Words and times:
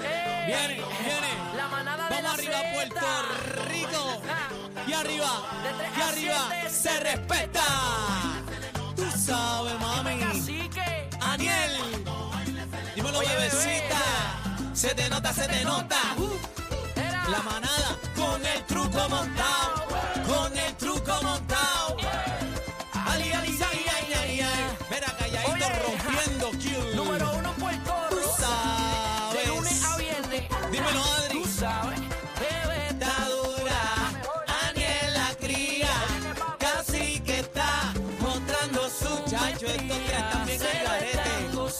¡Eh! 0.00 0.44
Viene, 0.46 0.74
viene. 0.74 1.56
La 1.56 1.68
manada 1.68 2.08
de 2.08 2.14
Vamos 2.14 2.22
la 2.22 2.30
arriba, 2.32 2.58
Zeta. 2.58 2.72
Puerto 2.74 3.06
Rico. 3.68 4.22
Y 4.86 4.92
arriba, 4.92 5.30
De 5.62 5.72
tres 5.74 5.90
y 5.96 6.00
a 6.00 6.08
arriba, 6.08 6.48
siete 6.50 6.70
se 6.70 7.00
respeta. 7.00 7.64
Tú 8.96 9.04
sabes, 9.16 9.80
mami. 9.80 10.18
Cacique. 10.20 11.10
Aniel. 11.20 12.04
Dímelo, 12.94 13.18
Oye, 13.18 13.34
bebecita. 13.34 14.00
Se 14.72 14.94
te 14.94 15.08
nota, 15.08 15.32
se 15.32 15.48
te 15.48 15.64
nota. 15.64 16.00
Era. 16.96 17.28
La 17.28 17.42
manada 17.42 17.97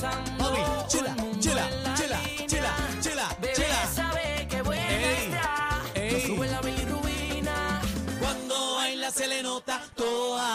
Mami, 0.01 0.37
todo 0.39 0.87
chila, 0.89 1.11
el 1.11 1.17
mundo 1.17 1.39
chila, 1.41 1.69
en 1.69 1.83
la 1.85 1.95
chila, 1.95 2.19
línea. 2.23 2.47
chila, 2.47 2.77
chila, 3.01 3.37
Bebé 3.41 3.55
chila. 3.55 3.87
sabe 3.95 4.47
que 4.49 4.63
buena 4.63 4.89
Ey, 4.91 5.25
está. 5.33 5.83
ey. 5.95 6.13
No 6.13 6.37
sube 6.37 6.47
la 6.49 6.61
bilirrubina. 6.61 7.81
Cuando 8.21 8.75
baila 8.77 9.11
se 9.11 9.27
le 9.27 9.43
nota 9.43 9.83
toda. 9.97 10.49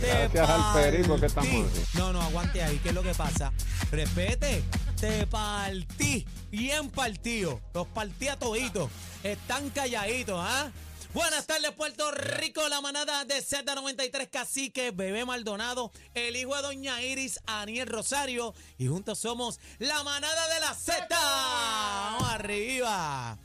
Te 0.00 0.06
Gracias 0.28 0.48
al 0.50 0.72
perico 0.74 1.20
que 1.20 1.26
estamos 1.26 1.50
así. 1.50 1.84
No, 1.98 2.12
no, 2.12 2.20
aguante 2.22 2.62
ahí. 2.62 2.78
¿Qué 2.82 2.88
es 2.88 2.94
lo 2.94 3.02
que 3.02 3.14
pasa? 3.14 3.52
Respete. 3.90 4.62
Te 5.00 5.26
partí. 5.26 6.26
Bien 6.50 6.88
partido. 6.90 7.60
Los 7.74 7.86
partí 7.88 8.28
a 8.28 8.38
toditos. 8.38 8.90
Están 9.22 9.70
calladitos, 9.70 10.38
¿ah? 10.40 10.70
Buenas 11.14 11.46
tardes, 11.46 11.72
Puerto 11.72 12.10
Rico, 12.10 12.66
la 12.70 12.80
manada 12.80 13.26
de 13.26 13.34
Z93 13.34 14.30
Cacique, 14.30 14.92
Bebé 14.92 15.26
Maldonado, 15.26 15.92
el 16.14 16.36
hijo 16.36 16.56
de 16.56 16.62
Doña 16.62 17.02
Iris, 17.02 17.38
Aniel 17.46 17.86
Rosario, 17.86 18.54
y 18.78 18.86
juntos 18.86 19.18
somos 19.18 19.60
la 19.78 20.02
manada 20.04 20.54
de 20.54 20.60
la 20.60 20.72
Z. 20.72 21.06
Vamos 21.10 22.28
arriba. 22.30 23.36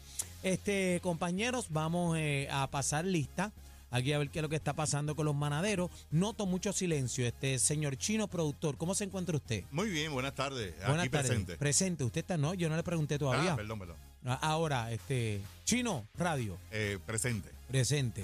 Este, 0.44 1.02
compañeros, 1.04 1.68
vamos 1.70 2.18
eh, 2.18 2.48
a 2.50 2.68
pasar 2.68 3.04
lista. 3.04 3.52
Aquí 3.90 4.14
a 4.14 4.18
ver 4.18 4.30
qué 4.30 4.40
es 4.40 4.44
lo 4.44 4.50
que 4.50 4.56
está 4.56 4.74
pasando 4.74 5.16
con 5.16 5.26
los 5.26 5.36
manaderos. 5.36 5.92
Noto 6.10 6.46
mucho 6.46 6.72
silencio. 6.72 7.28
Este 7.28 7.60
señor 7.60 7.98
chino 7.98 8.30
productor, 8.30 8.78
¿cómo 8.78 8.96
se 8.96 9.06
encuentra 9.06 9.36
usted? 9.36 9.64
Muy 9.72 9.90
bien, 9.90 10.14
buenas 10.14 10.36
tardes. 10.36 10.74
Buenas 10.86 11.04
Aquí 11.04 11.10
tardes. 11.10 11.28
presente. 11.28 11.58
Presente. 11.58 12.04
Usted 12.06 12.22
está, 12.22 12.38
no, 12.38 12.54
yo 12.54 12.70
no 12.70 12.78
le 12.78 12.84
pregunté 12.84 13.18
todavía. 13.20 13.54
Ah, 13.54 13.56
perdón, 13.58 13.80
perdón. 13.80 13.98
Ah, 14.26 14.40
Ahora, 14.42 14.92
este, 14.92 15.42
chino, 15.64 16.06
radio, 16.16 16.58
Eh, 16.72 17.00
presente. 17.06 17.50
presente. 17.68 18.24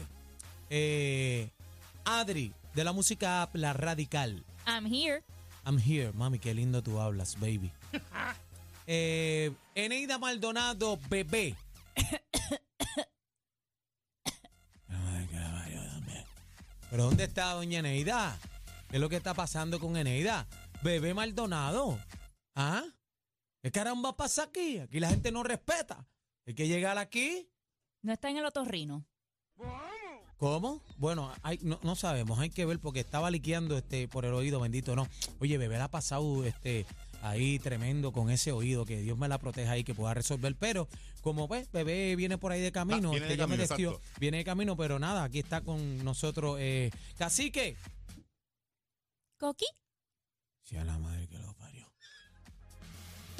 Eh, 0.69 1.49
Adri, 2.05 2.53
de 2.73 2.83
la 2.83 2.91
música 2.91 3.41
app 3.43 3.55
La 3.55 3.73
Radical. 3.73 4.43
I'm 4.67 4.85
here. 4.85 5.23
I'm 5.65 5.77
here, 5.79 6.11
mami, 6.13 6.39
qué 6.39 6.53
lindo 6.53 6.81
tú 6.83 6.99
hablas, 6.99 7.39
baby. 7.39 7.71
eh, 8.87 9.51
Eneida 9.75 10.17
Maldonado, 10.17 10.99
bebé. 11.09 11.55
Pero 16.89 17.05
¿dónde 17.05 17.23
está 17.23 17.53
doña 17.53 17.79
Eneida? 17.79 18.37
¿Qué 18.89 18.97
es 18.97 19.01
lo 19.01 19.09
que 19.09 19.15
está 19.15 19.33
pasando 19.33 19.79
con 19.79 19.97
Eneida? 19.97 20.45
Bebé 20.83 21.13
Maldonado. 21.13 21.97
¿Ah? 22.55 22.83
¿Qué 23.63 23.71
caramba 23.71 24.17
pasa 24.17 24.43
aquí? 24.43 24.79
Aquí 24.79 24.99
la 24.99 25.07
gente 25.07 25.31
no 25.31 25.41
respeta. 25.41 26.05
Hay 26.45 26.53
que 26.53 26.67
llegar 26.67 26.97
aquí. 26.97 27.49
No 28.01 28.11
está 28.11 28.29
en 28.29 28.35
el 28.35 28.45
otorrino. 28.45 29.05
¿Cómo? 30.35 30.81
Bueno, 30.97 31.31
hay, 31.43 31.59
no, 31.61 31.79
no 31.83 31.95
sabemos, 31.95 32.37
hay 32.39 32.49
que 32.49 32.65
ver 32.65 32.77
porque 32.79 32.99
estaba 32.99 33.31
liqueando 33.31 33.77
este 33.77 34.09
por 34.09 34.25
el 34.25 34.33
oído, 34.33 34.59
bendito 34.59 34.97
no. 34.97 35.07
Oye, 35.39 35.57
bebé 35.57 35.77
la 35.77 35.85
ha 35.85 35.91
pasado 35.91 36.43
este 36.43 36.85
ahí 37.21 37.57
tremendo 37.59 38.11
con 38.11 38.29
ese 38.29 38.51
oído, 38.51 38.83
que 38.83 38.99
Dios 38.99 39.17
me 39.17 39.29
la 39.29 39.37
proteja 39.37 39.71
ahí, 39.71 39.85
que 39.85 39.95
pueda 39.95 40.13
resolver. 40.13 40.57
Pero 40.59 40.89
como 41.21 41.47
ves, 41.47 41.71
bebé 41.71 42.17
viene 42.17 42.37
por 42.37 42.51
ahí 42.51 42.59
de 42.59 42.73
camino, 42.73 43.11
Ah, 43.11 43.11
viene 43.11 43.27
este, 43.27 43.29
de 43.29 43.37
ya 43.37 43.47
me 43.47 43.65
camino, 43.65 44.01
viene 44.19 44.37
de 44.39 44.43
camino, 44.43 44.75
pero 44.75 44.99
nada, 44.99 45.23
aquí 45.23 45.39
está 45.39 45.61
con 45.61 46.03
nosotros. 46.03 46.57
Eh, 46.59 46.91
Cacique. 47.17 47.77
¿Coqui? 49.37 49.67
Sí, 50.63 50.75
a 50.75 50.83
la 50.83 50.99
madre. 50.99 51.12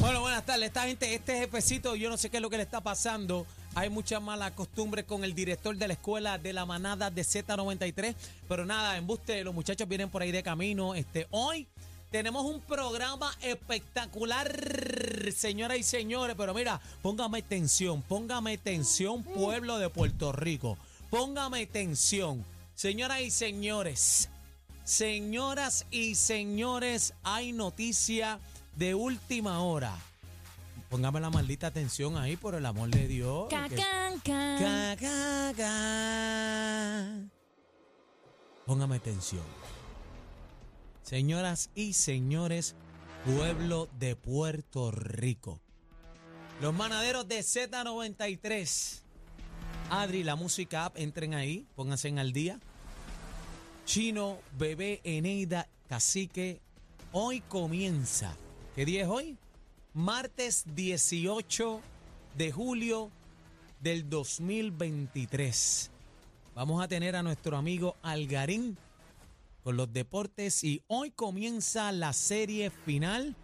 Bueno, 0.04 0.20
buenas 0.20 0.46
tardes. 0.46 0.68
Esta 0.68 0.84
gente, 0.84 1.16
este 1.16 1.38
jefecito, 1.38 1.96
yo 1.96 2.10
no 2.10 2.18
sé 2.18 2.30
qué 2.30 2.36
es 2.36 2.44
lo 2.44 2.50
que 2.50 2.58
le 2.58 2.64
está 2.64 2.82
pasando. 2.82 3.48
Hay 3.74 3.90
mucha 3.90 4.20
mala 4.20 4.54
costumbre 4.54 5.06
con 5.06 5.24
el 5.24 5.34
director 5.34 5.78
de 5.78 5.88
la 5.88 5.94
escuela 5.94 6.38
de 6.38 6.52
la 6.52 6.66
manada 6.66 7.10
de 7.10 7.22
Z93. 7.22 8.14
Pero 8.50 8.66
nada, 8.66 8.98
embuste, 8.98 9.46
los 9.46 9.54
muchachos 9.54 9.88
vienen 9.88 10.10
por 10.10 10.22
ahí 10.22 10.34
de 10.34 10.44
camino. 10.44 10.94
Este, 10.94 11.26
hoy 11.32 11.70
tenemos 12.12 12.44
un 12.44 12.60
programa 12.60 13.34
espectacular, 13.42 14.52
señoras 15.34 15.78
y 15.78 15.84
señores. 15.84 16.36
Pero 16.38 16.54
mira, 16.54 16.82
póngame 17.02 17.42
tensión, 17.42 18.02
póngame 18.02 18.58
tensión, 18.58 19.24
pueblo 19.24 19.78
de 19.78 19.88
Puerto 19.88 20.34
Rico. 20.34 20.78
Póngame 21.10 21.66
tensión. 21.66 22.44
Señoras 22.76 23.22
y 23.22 23.32
señores, 23.32 24.28
Señoras 24.84 25.86
y 25.92 26.16
señores, 26.16 27.14
hay 27.24 27.54
noticia 27.54 28.38
de 28.76 28.96
última 28.96 29.62
hora. 29.62 29.96
Póngame 30.90 31.20
la 31.20 31.30
maldita 31.30 31.68
atención 31.68 32.18
ahí, 32.18 32.38
por 32.38 32.56
el 32.56 32.66
amor 32.66 32.90
de 32.90 33.08
Dios. 33.08 33.48
can. 33.50 34.20
Ca, 34.24 34.96
ca, 35.00 35.54
ca. 35.58 37.16
Póngame 38.66 38.98
atención. 38.98 39.44
Señoras 41.02 41.70
y 41.76 41.94
señores, 41.94 42.76
pueblo 43.26 43.90
de 44.00 44.16
Puerto 44.16 44.92
Rico. 44.92 45.60
Los 46.62 46.74
manaderos 46.74 47.28
de 47.28 47.40
Z93. 47.40 49.02
Adri, 49.90 50.24
la 50.24 50.36
música 50.36 50.86
app, 50.86 50.98
entren 50.98 51.34
ahí, 51.34 51.68
pónganse 51.76 52.08
en 52.08 52.20
al 52.20 52.32
día. 52.32 52.60
Chino, 53.86 54.38
Bebé, 54.58 55.02
Eneida, 55.04 55.68
Cacique. 55.90 56.62
Hoy 57.12 57.42
comienza. 57.42 58.38
¿Qué 58.76 58.86
día 58.86 59.04
es 59.04 59.08
hoy? 59.08 59.38
Martes 59.94 60.64
18 60.74 61.80
de 62.36 62.52
julio 62.52 63.12
del 63.80 64.10
2023. 64.10 65.92
Vamos 66.56 66.84
a 66.84 66.88
tener 66.88 67.16
a 67.16 67.22
nuestro 67.22 67.56
amigo 67.56 67.96
Algarín 68.02 68.76
con 69.64 69.78
los 69.78 69.94
deportes 69.94 70.64
y 70.64 70.82
hoy 70.88 71.12
comienza 71.12 71.92
la 71.92 72.14
serie 72.14 72.72
final 72.72 73.36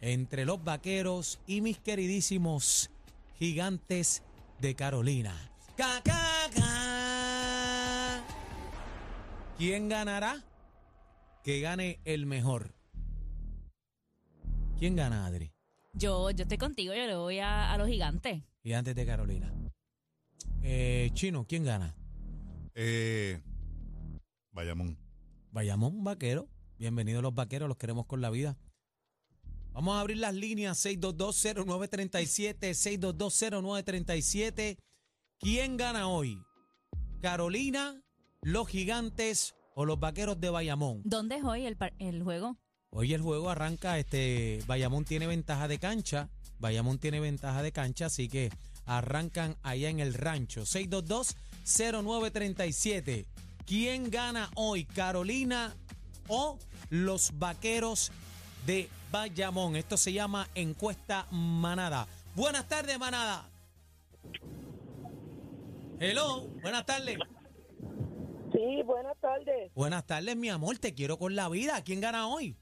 entre 0.00 0.44
los 0.44 0.64
vaqueros 0.64 1.38
y 1.46 1.60
mis 1.60 1.78
queridísimos 1.78 2.90
gigantes 3.38 4.24
de 4.58 4.74
Carolina. 4.74 5.52
¡Ca, 5.76 6.02
ca, 6.02 6.50
ca! 6.52 8.24
¿Quién 9.56 9.88
ganará? 9.88 10.42
Que 11.44 11.60
gane 11.60 12.00
el 12.04 12.26
mejor. 12.26 12.77
¿Quién 14.78 14.96
gana, 14.96 15.26
Adri? 15.26 15.52
Yo, 15.92 16.30
yo 16.30 16.42
estoy 16.42 16.58
contigo, 16.58 16.94
yo 16.94 17.06
le 17.06 17.16
voy 17.16 17.38
a, 17.40 17.72
a 17.72 17.78
los 17.78 17.88
gigantes. 17.88 18.42
Gigantes 18.62 18.94
de 18.94 19.06
Carolina. 19.06 19.52
Eh, 20.62 21.10
Chino, 21.14 21.46
¿quién 21.48 21.64
gana? 21.64 21.96
Eh, 22.74 23.40
Bayamón. 24.52 24.96
Bayamón, 25.50 26.04
vaquero. 26.04 26.48
Bienvenidos 26.78 27.22
los 27.22 27.34
vaqueros, 27.34 27.68
los 27.68 27.76
queremos 27.76 28.06
con 28.06 28.20
la 28.20 28.30
vida. 28.30 28.56
Vamos 29.72 29.96
a 29.96 30.00
abrir 30.00 30.18
las 30.18 30.34
líneas 30.34 30.84
6220937, 30.84 32.74
6220937. 32.74 34.78
¿Quién 35.40 35.76
gana 35.76 36.08
hoy? 36.08 36.40
¿Carolina, 37.20 38.00
los 38.42 38.68
gigantes 38.68 39.54
o 39.74 39.84
los 39.84 39.98
vaqueros 39.98 40.38
de 40.40 40.50
Bayamón? 40.50 41.02
¿Dónde 41.04 41.36
es 41.36 41.44
hoy 41.44 41.66
el, 41.66 41.76
par- 41.76 41.94
el 41.98 42.22
juego? 42.22 42.56
Hoy 42.90 43.14
el 43.14 43.20
juego 43.20 43.50
arranca, 43.50 43.98
este, 43.98 44.62
Bayamón 44.66 45.04
tiene 45.04 45.26
ventaja 45.26 45.68
de 45.68 45.78
cancha, 45.78 46.30
Bayamón 46.58 46.98
tiene 46.98 47.20
ventaja 47.20 47.62
de 47.62 47.70
cancha, 47.70 48.06
así 48.06 48.28
que 48.28 48.50
arrancan 48.86 49.56
allá 49.62 49.90
en 49.90 50.00
el 50.00 50.14
rancho. 50.14 50.62
622-0937. 50.62 53.26
¿Quién 53.66 54.10
gana 54.10 54.48
hoy, 54.54 54.86
Carolina 54.86 55.76
o 56.28 56.58
los 56.88 57.38
vaqueros 57.38 58.10
de 58.64 58.88
Bayamón? 59.12 59.76
Esto 59.76 59.98
se 59.98 60.14
llama 60.14 60.48
encuesta 60.54 61.26
manada. 61.30 62.08
Buenas 62.34 62.66
tardes, 62.68 62.98
manada. 62.98 63.50
Hello, 66.00 66.48
buenas 66.62 66.86
tardes. 66.86 67.18
Sí, 68.52 68.82
buenas 68.82 69.18
tardes. 69.20 69.70
Buenas 69.74 70.06
tardes, 70.06 70.34
mi 70.36 70.48
amor. 70.48 70.78
Te 70.78 70.94
quiero 70.94 71.18
con 71.18 71.36
la 71.36 71.50
vida. 71.50 71.84
¿Quién 71.84 72.00
gana 72.00 72.28
hoy? 72.28 72.56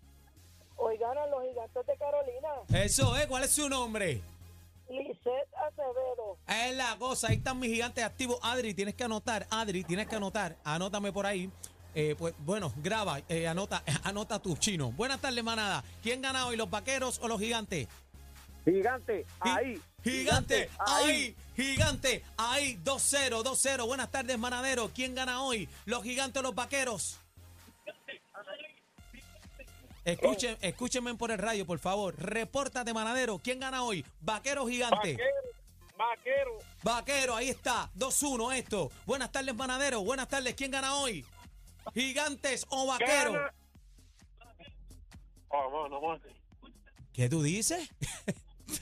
Ganan 1.07 1.31
los 1.31 1.43
gigantes 1.49 1.87
de 1.87 1.97
Carolina. 1.97 2.85
Eso 2.85 3.17
es. 3.17 3.27
¿Cuál 3.27 3.45
es 3.45 3.53
su 3.53 3.69
nombre? 3.69 4.21
Lisette 4.89 5.55
Acevedo. 5.69 6.37
Es 6.49 6.75
la 6.77 6.97
cosa. 6.99 7.29
Ahí 7.29 7.37
están 7.37 7.59
mis 7.61 7.71
gigantes 7.71 8.03
activos. 8.05 8.39
Adri, 8.43 8.75
tienes 8.75 8.95
que 8.95 9.05
anotar. 9.05 9.47
Adri, 9.51 9.85
tienes 9.85 10.09
que 10.09 10.17
anotar. 10.17 10.57
Anótame 10.65 11.13
por 11.13 11.27
ahí. 11.27 11.51
Eh, 11.95 12.15
pues 12.19 12.35
bueno, 12.41 12.73
graba, 12.77 13.21
eh, 13.29 13.47
anota, 13.49 13.83
anota 14.05 14.39
tu 14.41 14.57
chino. 14.57 14.91
Buenas 14.93 15.21
tardes, 15.21 15.43
manada. 15.45 15.83
¿Quién 16.03 16.21
gana 16.23 16.47
hoy, 16.47 16.57
los 16.57 16.69
vaqueros 16.69 17.19
o 17.23 17.29
los 17.29 17.41
gigantes? 17.41 17.89
Gigante, 18.65 19.25
Gi- 19.45 19.49
ahí. 19.49 19.81
Gigante, 20.03 20.71
ahí, 20.79 21.35
gigante, 21.57 22.23
ahí, 22.37 22.77
2-0, 22.85 23.43
2-0. 23.45 23.87
Buenas 23.87 24.11
tardes, 24.11 24.39
manadero. 24.39 24.91
¿Quién 24.95 25.15
gana 25.15 25.43
hoy? 25.43 25.69
¿Los 25.85 26.03
gigantes 26.03 26.41
o 26.41 26.43
los 26.43 26.55
vaqueros? 26.55 27.19
Escuchen, 30.07 30.57
escúchenme 30.61 31.15
por 31.17 31.31
el 31.33 31.39
radio, 31.39 31.67
por 31.67 31.79
favor. 31.81 32.15
Repórtate, 32.17 32.95
manadero. 32.95 33.39
¿Quién 33.39 33.59
gana 33.59 33.83
hoy? 33.83 34.05
¿Vaquero 34.21 34.67
gigante? 34.67 35.19
Vaquero. 35.99 36.59
Vaquero, 36.85 37.35
ahí 37.35 37.49
está. 37.49 37.91
2-1 37.97 38.55
esto. 38.55 38.91
Buenas 39.05 39.33
tardes, 39.33 39.55
manadero. 39.55 40.03
Buenas 40.05 40.29
tardes. 40.29 40.55
¿Quién 40.55 40.71
gana 40.71 40.95
hoy? 40.95 41.25
¿Gigantes 41.93 42.67
o 42.69 42.87
vaqueros? 42.87 43.35
Gana. 43.35 43.53
Oh. 45.49 46.17
¿Qué 47.13 47.29
tú 47.29 47.43
dices? 47.43 47.89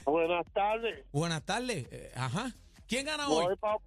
Buenas 0.05 0.45
tardes. 0.53 1.07
Buenas 1.13 1.43
tardes. 1.45 1.87
Eh, 1.91 2.13
ajá. 2.17 2.53
¿Quién 2.87 3.07
gana 3.07 3.29
hoy? 3.29 3.45
Voy 3.47 3.57
pa, 3.57 3.79
pa- 3.79 3.85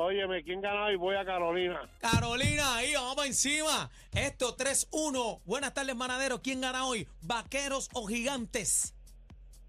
Óyeme, 0.00 0.44
¿quién 0.44 0.60
gana 0.60 0.84
hoy? 0.84 0.94
Voy 0.94 1.16
a 1.16 1.24
Carolina. 1.24 1.90
Carolina, 1.98 2.76
ahí 2.76 2.94
vamos 2.94 3.16
para 3.16 3.26
encima. 3.26 3.90
Esto 4.12 4.56
3-1. 4.56 5.40
Buenas 5.44 5.74
tardes, 5.74 5.96
manadero. 5.96 6.40
¿Quién 6.40 6.60
gana 6.60 6.86
hoy? 6.86 7.08
¿Vaqueros 7.22 7.88
o 7.94 8.06
gigantes? 8.06 8.94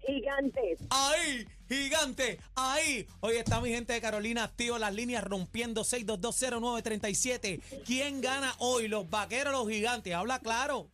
Gigantes. 0.06 0.78
Ahí, 0.88 1.48
gigante, 1.68 2.38
ahí. 2.54 3.08
Hoy 3.18 3.38
está 3.38 3.60
mi 3.60 3.70
gente 3.70 3.92
de 3.92 4.00
Carolina 4.00 4.44
activo 4.44 4.78
las 4.78 4.94
líneas 4.94 5.24
rompiendo 5.24 5.82
6220937. 5.82 7.82
¿Quién 7.84 8.20
gana 8.20 8.54
hoy? 8.60 8.86
¿Los 8.86 9.10
vaqueros 9.10 9.52
o 9.52 9.64
los 9.64 9.68
gigantes? 9.68 10.14
Habla 10.14 10.38
claro. 10.38 10.86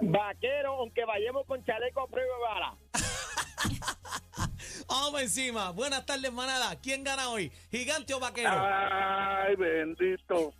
Vaquero, 0.00 0.72
aunque 0.80 1.04
vayamos 1.04 1.46
con 1.46 1.64
chaleco 1.64 2.00
a 2.00 2.08
prueba 2.08 2.34
de 2.34 2.42
bala. 2.42 2.76
Vamos 4.88 5.20
encima. 5.22 5.70
Buenas 5.70 6.04
tardes, 6.06 6.32
manada. 6.32 6.76
¿Quién 6.80 7.02
gana 7.04 7.28
hoy? 7.30 7.50
¿Gigante 7.70 8.14
o 8.14 8.20
vaquero? 8.20 8.50
Ay, 8.52 9.54
bendito. 9.56 10.52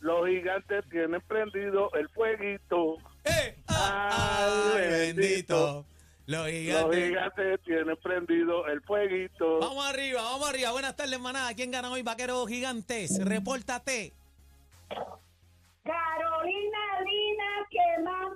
Los 0.00 0.26
gigantes 0.28 0.84
tienen 0.90 1.20
prendido 1.22 1.90
el 1.94 2.08
fueguito. 2.10 2.96
¡Eh! 3.24 3.56
¡Ah! 3.68 4.72
Ay, 4.74 4.82
¡Ay, 4.84 4.90
bendito! 5.12 5.84
Los 6.26 6.40
Los 6.42 6.50
gigantes. 6.50 7.08
gigantes 7.08 7.60
tienen 7.64 7.96
prendido 8.02 8.66
el 8.66 8.80
fueguito. 8.82 9.58
Vamos 9.60 9.86
arriba, 9.86 10.22
vamos 10.22 10.48
arriba. 10.48 10.72
Buenas 10.72 10.96
tardes, 10.96 11.20
manada. 11.20 11.54
¿Quién 11.54 11.70
gana 11.70 11.90
hoy? 11.90 12.02
Vaqueros 12.02 12.38
o 12.38 12.46
gigantes. 12.46 13.24
Repórtate. 13.24 14.12
Carolina 15.84 17.00
Lina 17.04 17.66
quemando 17.70 18.35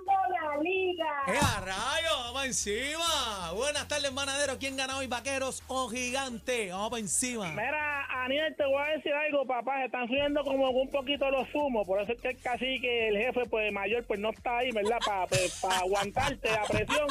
liga. 1.01 1.23
¡Eh, 1.27 1.39
a 1.41 1.59
rayo! 1.61 2.17
¡Vamos 2.25 2.45
encima! 2.45 3.51
Buenas 3.53 3.87
tardes, 3.87 4.11
manadero. 4.11 4.57
¿Quién 4.57 4.77
gana 4.77 4.97
hoy, 4.97 5.07
vaqueros 5.07 5.63
o 5.67 5.89
gigantes? 5.89 6.71
Vamos 6.71 6.99
encima. 6.99 7.47
Mira, 7.49 8.07
Aniel, 8.25 8.55
te 8.55 8.65
voy 8.65 8.81
a 8.81 8.95
decir 8.97 9.13
algo, 9.13 9.45
papá. 9.45 9.79
Se 9.79 9.85
están 9.85 10.07
subiendo 10.07 10.43
como 10.43 10.69
un 10.69 10.89
poquito 10.89 11.29
los 11.31 11.47
humos. 11.53 11.87
Por 11.87 12.01
eso 12.01 12.11
es 12.13 12.21
que 12.21 12.29
el 12.29 12.39
cacique, 12.41 13.07
el 13.09 13.17
jefe 13.17 13.45
pues 13.49 13.71
mayor, 13.71 14.03
pues 14.05 14.19
no 14.19 14.29
está 14.31 14.57
ahí, 14.59 14.71
¿verdad? 14.71 14.97
Para 15.05 15.77
aguantarte 15.79 16.49
la 16.51 16.63
presión. 16.63 17.07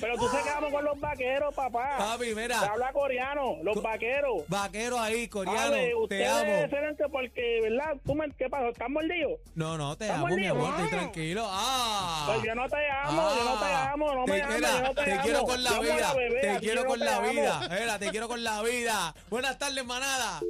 Pero 0.00 0.16
tú 0.16 0.28
sabes 0.28 0.44
que 0.46 0.50
vamos 0.52 0.72
con 0.72 0.84
los 0.84 1.00
vaqueros, 1.00 1.54
papá. 1.54 1.96
Papi, 1.98 2.28
Te 2.28 2.34
mira. 2.34 2.60
habla 2.60 2.92
coreano, 2.92 3.56
los 3.62 3.74
Co- 3.76 3.82
vaqueros. 3.82 4.42
Vaquero 4.48 4.98
ahí, 5.00 5.28
coreano. 5.28 5.60
Ave, 5.60 5.92
Te 6.08 6.26
amo. 6.26 6.40
excelente 6.62 7.04
porque, 7.10 7.60
¿verdad? 7.62 7.96
¿Tú 8.04 8.14
me, 8.14 8.30
¿Qué 8.32 8.48
pasó? 8.48 8.68
¿Estás 8.68 8.88
mordido? 8.90 9.38
No, 9.54 9.76
no, 9.78 9.96
te 9.96 10.10
amo, 10.10 10.26
mi 10.28 10.46
amor. 10.46 10.68
Estoy 10.70 10.84
¿no? 10.84 10.90
tranquilo. 10.90 11.46
¡Ah! 11.48 12.24
Pues 12.26 12.42
yo 12.46 12.54
no 12.54 12.68
te 12.68 12.90
amo, 12.90 13.30
yo 13.36 13.44
no 13.44 13.58
te 13.60 13.64
Ah, 13.66 13.90
amo, 13.92 14.14
no 14.14 14.24
te, 14.24 14.30
me 14.32 14.36
mira, 14.46 14.70
yo 14.70 14.82
no 14.82 14.94
te, 14.94 15.04
te 15.04 15.12
amo. 15.12 15.22
quiero 15.22 15.42
con 15.44 15.62
la 15.64 15.70
Yo 15.70 15.76
amo 15.76 15.82
vida. 15.94 16.14
bebé, 16.14 16.40
te 16.40 16.58
quiero 16.60 16.82
no 16.82 16.88
con 16.88 16.98
te 16.98 17.04
la 17.04 17.16
amo. 17.16 17.30
vida. 17.30 17.60
Mira, 17.80 17.98
te 17.98 18.10
quiero 18.10 18.28
con 18.28 18.44
la 18.44 18.62
vida. 18.62 19.14
Buenas 19.30 19.58
tardes, 19.58 19.84
manada. 19.84 20.40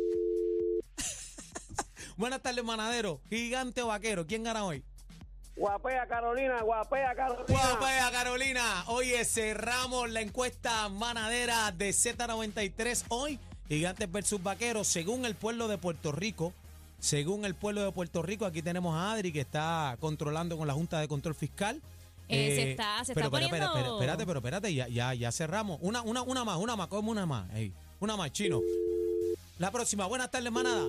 Buenas 2.20 2.42
tardes, 2.42 2.62
manadero. 2.62 3.18
Gigante 3.30 3.80
o 3.80 3.86
vaquero. 3.86 4.26
¿Quién 4.26 4.42
gana 4.44 4.62
hoy? 4.62 4.82
Guapea, 5.56 6.06
Carolina, 6.06 6.60
guapea, 6.60 7.14
Carolina. 7.14 7.46
Guapea 7.48 8.10
Carolina. 8.10 8.84
Oye, 8.88 9.24
cerramos 9.24 10.10
la 10.10 10.20
encuesta 10.20 10.90
manadera 10.90 11.72
de 11.72 11.88
Z93 11.90 13.04
hoy. 13.08 13.38
Gigantes 13.68 14.12
versus 14.12 14.42
Vaqueros, 14.42 14.86
según 14.86 15.24
el 15.24 15.34
pueblo 15.34 15.66
de 15.66 15.78
Puerto 15.78 16.12
Rico. 16.12 16.52
Según 16.98 17.46
el 17.46 17.54
pueblo 17.54 17.82
de 17.84 17.90
Puerto 17.92 18.20
Rico, 18.20 18.44
aquí 18.44 18.60
tenemos 18.60 18.94
a 18.94 19.12
Adri 19.12 19.32
que 19.32 19.40
está 19.40 19.96
controlando 19.98 20.58
con 20.58 20.66
la 20.66 20.74
Junta 20.74 21.00
de 21.00 21.08
Control 21.08 21.34
Fiscal. 21.34 21.80
Eh, 22.28 22.54
se 22.54 22.70
está- 22.72 23.02
se 23.02 23.14
pero, 23.14 23.28
está 23.28 23.36
pero, 23.38 23.46
espera, 23.46 23.66
poniendo- 23.70 23.78
espera, 23.78 23.94
espérate, 23.96 24.26
pero 24.26 24.38
espérate, 24.40 24.74
ya, 24.74 24.88
ya, 24.88 25.14
ya 25.14 25.32
cerramos. 25.32 25.78
Una, 25.80 26.02
una, 26.02 26.20
una 26.20 26.44
más, 26.44 26.58
una 26.58 26.76
más, 26.76 26.88
como 26.88 27.10
una 27.12 27.24
más. 27.24 27.48
Ey, 27.54 27.72
una 27.98 28.14
más, 28.18 28.30
chino. 28.32 28.60
La 29.58 29.70
próxima, 29.70 30.04
buenas 30.04 30.30
tardes, 30.30 30.52
manada. 30.52 30.86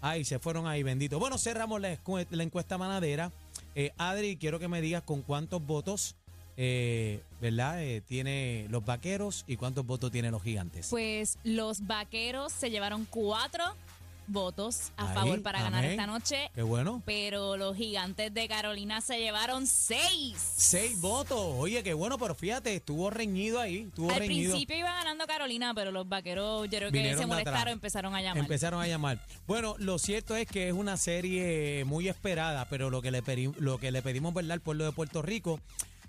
Ay, 0.00 0.24
se 0.24 0.38
fueron 0.38 0.66
ahí, 0.66 0.82
bendito. 0.82 1.18
Bueno, 1.18 1.38
cerramos 1.38 1.80
la, 1.80 1.96
la 2.30 2.42
encuesta 2.42 2.78
manadera. 2.78 3.30
Eh, 3.74 3.92
Adri, 3.98 4.36
quiero 4.36 4.58
que 4.58 4.68
me 4.68 4.80
digas 4.80 5.02
con 5.02 5.22
cuántos 5.22 5.64
votos, 5.64 6.16
eh, 6.56 7.22
¿verdad? 7.40 7.82
Eh, 7.82 8.00
tiene 8.00 8.66
los 8.70 8.84
vaqueros 8.84 9.44
y 9.46 9.56
cuántos 9.56 9.86
votos 9.86 10.10
tienen 10.10 10.32
los 10.32 10.42
gigantes. 10.42 10.88
Pues 10.90 11.38
los 11.44 11.86
vaqueros 11.86 12.52
se 12.52 12.70
llevaron 12.70 13.06
cuatro 13.08 13.64
votos 14.26 14.92
a 14.96 15.08
Ahí, 15.08 15.14
favor 15.14 15.42
para 15.42 15.60
ganar 15.62 15.80
amén. 15.80 15.90
esta 15.92 16.06
noche. 16.06 16.50
Qué 16.54 16.62
bueno. 16.62 17.02
Pero 17.04 17.56
los 17.56 17.76
gigantes 17.76 18.32
de 18.32 18.48
Carolina 18.48 19.00
se 19.00 19.18
llevaron 19.18 19.66
seis. 19.66 20.36
Seis 20.56 21.00
votos. 21.00 21.38
Oye, 21.38 21.82
qué 21.82 21.94
bueno, 21.94 22.18
pero 22.18 22.34
fíjate, 22.34 22.74
estuvo 22.76 23.10
reñido 23.10 23.60
ahí. 23.60 23.86
Estuvo 23.88 24.10
Al 24.10 24.18
reñido. 24.18 24.52
principio 24.52 24.76
iba 24.78 24.92
ganando 24.94 25.26
Carolina, 25.26 25.72
pero 25.74 25.90
los 25.90 26.08
vaqueros 26.08 26.68
yo 26.70 26.78
creo 26.78 26.92
que 26.92 27.16
se 27.16 27.26
molestaron, 27.26 27.72
empezaron 27.72 28.14
a 28.14 28.22
llamar. 28.22 28.38
Empezaron 28.38 28.80
a 28.80 28.86
llamar. 28.86 29.18
Bueno, 29.46 29.74
lo 29.78 29.98
cierto 29.98 30.36
es 30.36 30.46
que 30.46 30.68
es 30.68 30.74
una 30.74 30.96
serie 30.96 31.84
muy 31.84 32.08
esperada, 32.08 32.66
pero 32.68 32.90
lo 32.90 33.02
que 33.02 33.10
le, 33.10 33.22
pedi- 33.22 33.54
lo 33.58 33.78
que 33.78 33.90
le 33.90 34.02
pedimos, 34.02 34.32
¿verdad?, 34.34 34.52
al 34.52 34.60
pueblo 34.60 34.84
de 34.84 34.92
Puerto 34.92 35.22
Rico 35.22 35.60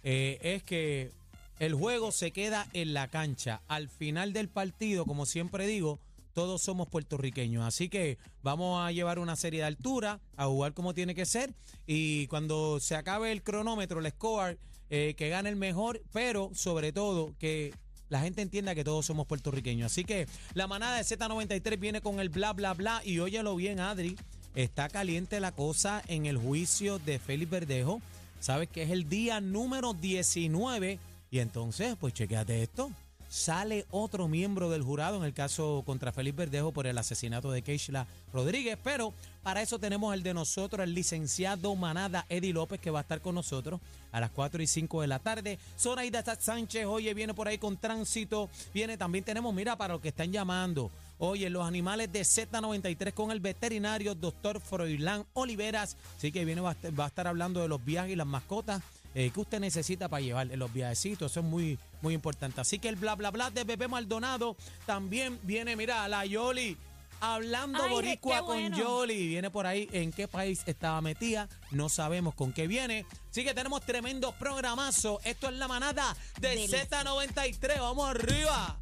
eh, 0.03 0.39
es 0.41 0.63
que 0.63 1.11
el 1.59 1.73
juego 1.73 2.11
se 2.11 2.31
queda 2.31 2.67
en 2.73 2.93
la 2.93 3.07
cancha. 3.07 3.61
Al 3.67 3.87
final 3.89 4.33
del 4.33 4.49
partido, 4.49 5.05
como 5.05 5.25
siempre 5.25 5.65
digo, 5.67 5.99
todos 6.33 6.61
somos 6.61 6.87
puertorriqueños. 6.87 7.63
Así 7.65 7.89
que 7.89 8.17
vamos 8.41 8.85
a 8.85 8.91
llevar 8.91 9.19
una 9.19 9.35
serie 9.35 9.61
de 9.61 9.67
altura, 9.67 10.19
a 10.35 10.45
jugar 10.45 10.73
como 10.73 10.93
tiene 10.93 11.15
que 11.15 11.25
ser. 11.25 11.53
Y 11.87 12.27
cuando 12.27 12.79
se 12.79 12.95
acabe 12.95 13.31
el 13.31 13.43
cronómetro, 13.43 13.99
el 13.99 14.11
score, 14.11 14.57
eh, 14.89 15.15
que 15.17 15.29
gane 15.29 15.49
el 15.49 15.55
mejor, 15.55 16.01
pero 16.11 16.51
sobre 16.53 16.91
todo 16.91 17.33
que 17.39 17.73
la 18.09 18.21
gente 18.21 18.41
entienda 18.41 18.75
que 18.75 18.83
todos 18.83 19.05
somos 19.05 19.25
puertorriqueños. 19.25 19.91
Así 19.91 20.03
que 20.03 20.27
la 20.53 20.67
manada 20.67 20.97
de 20.97 21.03
Z93 21.03 21.79
viene 21.79 22.01
con 22.01 22.19
el 22.19 22.29
bla, 22.29 22.53
bla, 22.53 22.73
bla. 22.73 23.01
Y 23.03 23.19
óyelo 23.19 23.55
bien, 23.55 23.79
Adri. 23.79 24.15
Está 24.55 24.87
caliente 24.87 25.39
la 25.39 25.51
cosa 25.51 26.03
en 26.07 26.27
el 26.27 26.37
juicio 26.37 26.99
de 26.99 27.17
Félix 27.17 27.49
Verdejo. 27.49 28.01
Sabes 28.39 28.69
que 28.69 28.83
es 28.83 28.91
el 28.91 29.09
día 29.09 29.41
número 29.41 29.93
19. 29.93 30.99
Y 31.31 31.39
entonces, 31.39 31.95
pues 31.99 32.13
chequéate 32.13 32.61
esto. 32.61 32.91
Sale 33.37 33.87
otro 33.89 34.27
miembro 34.27 34.69
del 34.69 34.83
jurado 34.83 35.17
en 35.17 35.23
el 35.23 35.33
caso 35.33 35.81
contra 35.87 36.11
Félix 36.11 36.37
Verdejo 36.37 36.71
por 36.71 36.85
el 36.85 36.95
asesinato 36.99 37.49
de 37.51 37.63
Keishla 37.63 38.05
Rodríguez. 38.31 38.77
Pero 38.83 39.11
para 39.41 39.63
eso 39.63 39.79
tenemos 39.79 40.13
el 40.13 40.21
de 40.21 40.35
nosotros, 40.35 40.83
el 40.83 40.93
licenciado 40.93 41.75
Manada 41.75 42.27
Eddie 42.29 42.53
López, 42.53 42.79
que 42.79 42.91
va 42.91 42.99
a 42.99 43.01
estar 43.01 43.21
con 43.21 43.33
nosotros 43.33 43.81
a 44.11 44.19
las 44.19 44.29
4 44.29 44.61
y 44.61 44.67
5 44.67 45.01
de 45.01 45.07
la 45.07 45.17
tarde. 45.17 45.57
Zoraida 45.79 46.23
Sánchez, 46.39 46.85
oye, 46.85 47.11
viene 47.15 47.33
por 47.33 47.47
ahí 47.47 47.57
con 47.57 47.75
tránsito. 47.75 48.51
Viene 48.71 48.97
también, 48.99 49.23
tenemos, 49.23 49.51
mira, 49.51 49.75
para 49.79 49.95
los 49.95 50.01
que 50.03 50.09
están 50.09 50.31
llamando. 50.31 50.91
Oye, 51.17 51.49
los 51.49 51.65
animales 51.65 52.13
de 52.13 52.21
Z93 52.21 53.13
con 53.15 53.31
el 53.31 53.39
veterinario 53.39 54.13
doctor 54.13 54.61
Froilán 54.61 55.25
Oliveras. 55.33 55.97
Así 56.17 56.31
que 56.31 56.45
viene, 56.45 56.61
va 56.61 56.75
a 56.75 57.07
estar- 57.07 57.25
hablando 57.27 57.61
de 57.63 57.67
los 57.67 57.83
viajes 57.83 58.11
y 58.11 58.15
las 58.15 58.27
mascotas 58.27 58.83
eh, 59.15 59.31
que 59.31 59.39
usted 59.39 59.59
necesita 59.59 60.09
para 60.09 60.21
llevar 60.21 60.51
en 60.51 60.59
los 60.59 60.71
viajecitos. 60.73 61.31
Eso 61.31 61.39
es 61.41 61.45
muy, 61.45 61.77
muy 62.01 62.13
importante. 62.13 62.61
Así 62.61 62.79
que 62.79 62.89
el 62.89 62.95
bla, 62.95 63.15
bla, 63.15 63.31
bla 63.31 63.49
de 63.49 63.63
Bebé 63.63 63.87
Maldonado 63.87 64.55
también 64.85 65.39
viene, 65.43 65.75
mira, 65.75 66.07
la 66.07 66.25
Yoli. 66.25 66.77
Hablando 67.21 67.81
Ay, 67.81 67.89
boricua 67.89 68.41
con. 68.41 68.73
Yoli. 68.73 69.27
Viene 69.27 69.49
por 69.49 69.65
ahí 69.65 69.87
en 69.93 70.11
qué 70.11 70.27
país 70.27 70.61
estaba 70.65 70.99
metida. 70.99 71.47
No 71.71 71.87
sabemos 71.87 72.35
con 72.35 72.51
qué 72.51 72.67
viene. 72.67 73.05
Así 73.31 73.45
que 73.45 73.53
tenemos 73.53 73.81
tremendo 73.85 74.33
programazo. 74.33 75.21
Esto 75.23 75.47
es 75.47 75.53
la 75.53 75.69
manada 75.69 76.17
de 76.41 76.49
Delicioso. 76.49 76.85
Z93. 76.85 77.79
Vamos 77.79 78.09
arriba. 78.09 78.77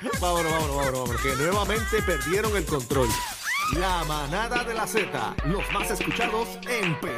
Vámonos, 0.20 0.50
vámonos, 0.50 0.76
vámonos, 0.76 1.00
vámonos, 1.00 1.22
que 1.22 1.36
nuevamente 1.36 2.02
perdieron 2.02 2.56
el 2.56 2.64
control. 2.64 3.08
La 3.76 4.02
manada 4.04 4.64
de 4.64 4.74
la 4.74 4.86
Z, 4.86 5.36
los 5.44 5.70
más 5.72 5.90
escuchados 5.90 6.48
en 6.68 6.98
PR. 7.00 7.10